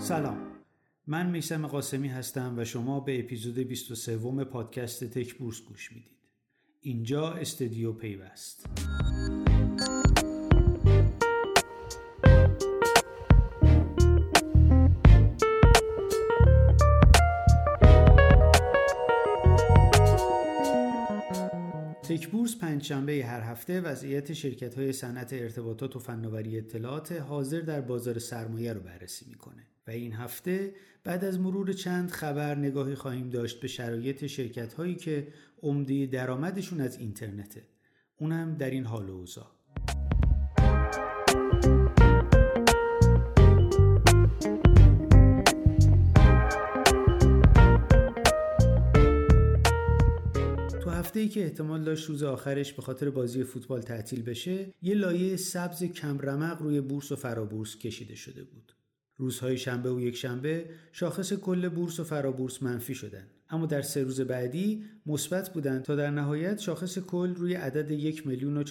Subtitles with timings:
[0.00, 0.38] سلام.
[1.06, 6.18] من میسم قاسمی هستم و شما به اپیزود 23 پادکست تک بورس گوش می‌دید.
[6.80, 8.66] اینجا استودیو پیوست.
[22.10, 27.80] تک بورس پنجشنبه هر هفته وضعیت شرکت های صنعت ارتباطات و فناوری اطلاعات حاضر در
[27.80, 29.66] بازار سرمایه رو بررسی می‌کنه.
[29.86, 30.74] و این هفته
[31.04, 35.28] بعد از مرور چند خبر نگاهی خواهیم داشت به شرایط شرکت هایی که
[35.62, 37.62] عمده درآمدشون از اینترنته.
[38.16, 39.59] اونم در این حال و اوضاع.
[51.20, 55.84] هفته که احتمال داشت روز آخرش به خاطر بازی فوتبال تعطیل بشه یه لایه سبز
[55.84, 58.72] کمرمق روی بورس و فرابورس کشیده شده بود
[59.16, 64.02] روزهای شنبه و یک شنبه شاخص کل بورس و فرابورس منفی شدن اما در سه
[64.02, 68.62] روز بعدی مثبت بودند تا در نهایت شاخص کل روی عدد یک میلیون و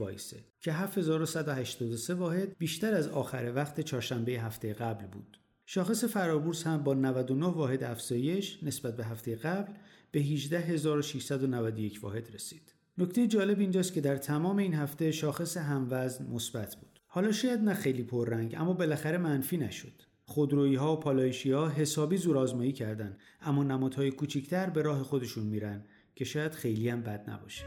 [0.00, 5.41] وایسه که 7183 واحد بیشتر از آخر وقت چهارشنبه هفته قبل بود.
[5.74, 9.72] شاخص فرابورس هم با 99 واحد افزایش نسبت به هفته قبل
[10.10, 12.74] به 18691 واحد رسید.
[12.98, 17.00] نکته جالب اینجاست که در تمام این هفته شاخص هموزن مثبت بود.
[17.06, 20.02] حالا شاید نه خیلی پررنگ اما بالاخره منفی نشد.
[20.24, 25.84] خودرویی ها و پالایشی ها حسابی زورآزمایی کردند اما نمادهای کوچیکتر به راه خودشون میرن
[26.14, 27.66] که شاید خیلی هم بد نباشه.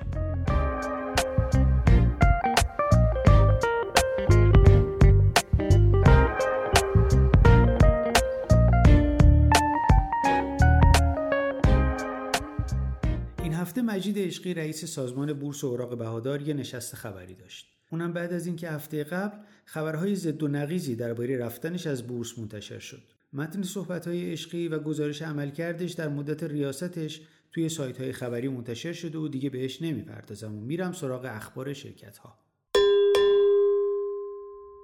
[13.53, 17.67] هفته مجید عشقی رئیس سازمان بورس و اوراق بهادار یه نشست خبری داشت.
[17.91, 22.79] اونم بعد از اینکه هفته قبل خبرهای ضد و نقیزی درباره رفتنش از بورس منتشر
[22.79, 23.01] شد.
[23.33, 29.27] متن صحبت‌های عشقی و گزارش عملکردش در مدت ریاستش توی سایت خبری منتشر شده و
[29.27, 32.39] دیگه بهش نمی‌پردازم و میرم سراغ اخبار شرکت ها.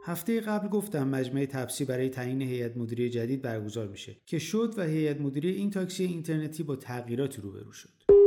[0.03, 4.83] هفته قبل گفتم مجمع تپسی برای تعیین هیئت مدیره جدید برگزار میشه که شد و
[4.83, 8.20] هیئت مدیره این تاکسی اینترنتی با تغییراتی روبرو شد.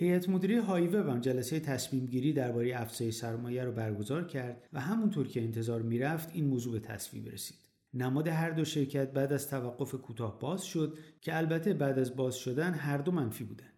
[0.00, 5.28] هیئت مدیره هایوب هم جلسه تصمیم گیری درباره افزایش سرمایه رو برگزار کرد و همونطور
[5.28, 7.58] که انتظار می‌رفت این موضوع به تصویب رسید.
[7.94, 12.34] نماد هر دو شرکت بعد از توقف کوتاه باز شد که البته بعد از باز
[12.34, 13.69] شدن هر دو منفی بودند.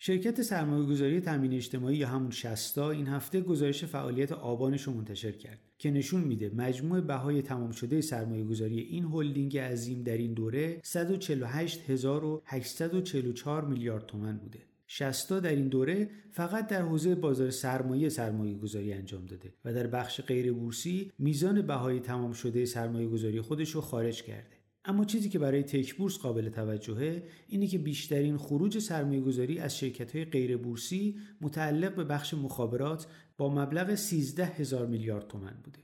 [0.00, 5.32] شرکت سرمایه گذاری تامین اجتماعی یا همون شستا این هفته گزارش فعالیت آبانش رو منتشر
[5.32, 10.34] کرد که نشون میده مجموع بهای تمام شده سرمایه گذاری این هلدینگ عظیم در این
[10.34, 14.58] دوره 148844 میلیارد تومن بوده.
[14.86, 19.86] شستا در این دوره فقط در حوزه بازار سرمایه سرمایه گذاری انجام داده و در
[19.86, 24.57] بخش غیر بورسی میزان بهای تمام شده سرمایه گذاری خودش رو خارج کرده.
[24.88, 29.78] اما چیزی که برای تک بورس قابل توجهه اینه که بیشترین خروج سرمایه گذاری از
[29.78, 33.06] شرکت های غیر بورسی متعلق به بخش مخابرات
[33.38, 35.78] با مبلغ 13 هزار میلیارد تومن بوده.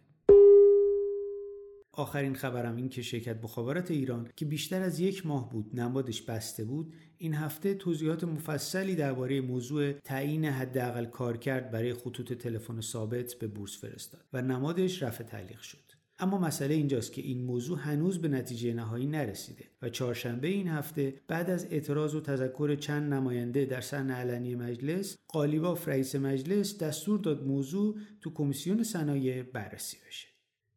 [1.92, 6.64] آخرین خبرم این که شرکت مخابرات ایران که بیشتر از یک ماه بود نمادش بسته
[6.64, 13.46] بود این هفته توضیحات مفصلی درباره موضوع تعیین حداقل کارکرد برای خطوط تلفن ثابت به
[13.46, 15.83] بورس فرستاد و نمادش رفع تعلیق شد
[16.18, 21.14] اما مسئله اینجاست که این موضوع هنوز به نتیجه نهایی نرسیده و چهارشنبه این هفته
[21.28, 27.18] بعد از اعتراض و تذکر چند نماینده در سن علنی مجلس قالیباف رئیس مجلس دستور
[27.18, 30.28] داد موضوع تو کمیسیون صنایع بررسی بشه.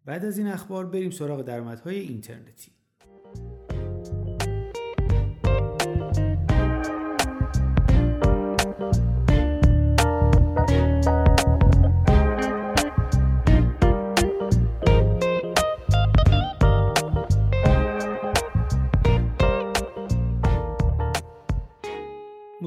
[0.06, 2.77] بعد از این اخبار بریم سراغ درآمدهای اینترنتی.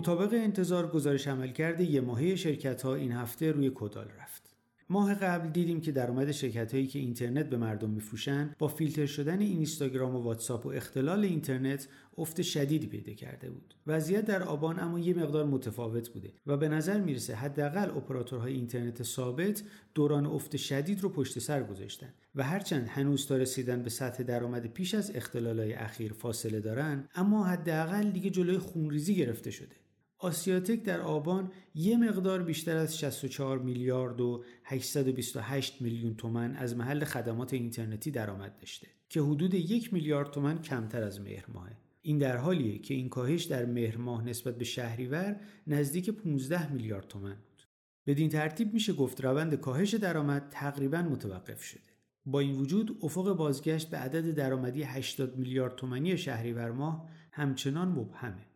[0.00, 4.50] مطابق انتظار گزارش عملکرد یه ماهه شرکت ها این هفته روی کدال رفت.
[4.91, 9.41] ماه قبل دیدیم که درآمد شرکت هایی که اینترنت به مردم میفروشن با فیلتر شدن
[9.41, 11.88] اینستاگرام و واتساپ و اختلال اینترنت
[12.19, 13.75] افت شدیدی پیدا کرده بود.
[13.87, 19.03] وضعیت در آبان اما یه مقدار متفاوت بوده و به نظر می‌رسه حداقل اپراتورهای اینترنت
[19.03, 19.62] ثابت
[19.94, 24.67] دوران افت شدید رو پشت سر گذاشتن و هرچند هنوز تا رسیدن به سطح درآمد
[24.67, 29.76] پیش از اختلالهای اخیر فاصله دارن اما حداقل دیگه جلوی خونریزی گرفته شده.
[30.20, 37.05] آسیاتک در آبان یه مقدار بیشتر از 64 میلیارد و 828 میلیون تومن از محل
[37.05, 41.76] خدمات اینترنتی درآمد داشته که حدود یک میلیارد تومن کمتر از مهر ماهه.
[42.02, 47.08] این در حالیه که این کاهش در مهر ماه نسبت به شهریور نزدیک 15 میلیارد
[47.08, 47.62] تومن بود.
[48.06, 51.90] بدین ترتیب میشه گفت روند کاهش درآمد تقریبا متوقف شده.
[52.26, 58.50] با این وجود افق بازگشت به عدد درآمدی 80 میلیارد تومانی شهریور ماه همچنان مبهمه.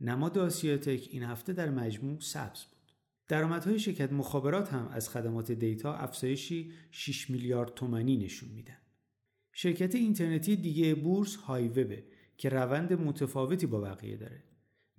[0.00, 2.92] نماد آسیاتک این هفته در مجموع سبز بود.
[3.28, 8.76] درآمدهای شرکت مخابرات هم از خدمات دیتا افزایشی 6 میلیارد تومانی نشون میدن.
[9.52, 12.04] شرکت اینترنتی دیگه بورس هایوبه
[12.36, 14.49] که روند متفاوتی با بقیه داره.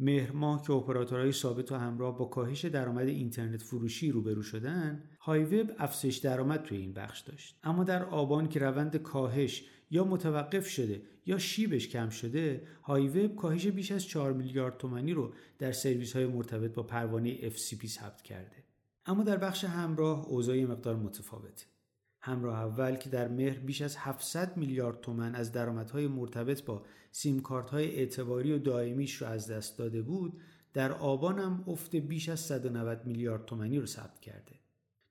[0.01, 5.71] مهر ماه که اپراتورهای ثابت و همراه با کاهش درآمد اینترنت فروشی روبرو شدن هایوب
[5.77, 7.59] افزایش درآمد توی این بخش داشت.
[7.63, 13.68] اما در آبان که روند کاهش یا متوقف شده یا شیبش کم شده هایوب کاهش
[13.68, 18.63] بیش از 4 میلیارد تومانی رو در سرویس های مرتبط با پروانه FCP ثبت کرده.
[19.06, 21.65] اما در بخش همراه اوضاع مقدار متفاوته.
[22.21, 27.39] همراه اول که در مهر بیش از 700 میلیارد تومن از درآمدهای مرتبط با سیم
[27.39, 30.41] های اعتباری و دائمیش رو از دست داده بود
[30.73, 34.62] در آبان هم افت بیش از 190 میلیارد تومنی رو ثبت کرده.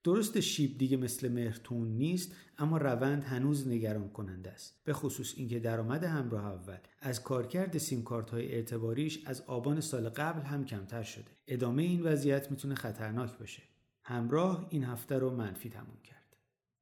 [0.05, 4.81] درست شیب دیگه مثل مهرتون نیست اما روند هنوز نگران کننده است.
[4.85, 10.43] به خصوص اینکه درآمد همراه اول از کارکرد سیم های اعتباریش از آبان سال قبل
[10.43, 11.31] هم کمتر شده.
[11.49, 13.63] ادامه این وضعیت می‌تونه خطرناک باشه.
[14.03, 16.20] همراه این هفته رو منفی تموم کرد.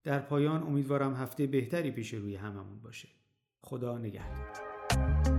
[0.08, 3.08] در پایان امیدوارم هفته بهتری پیش روی هممون باشه.
[3.60, 5.38] خدا نگهدار.